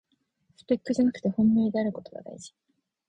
[0.55, 2.55] スペックじゃなくて本命であることがだいじ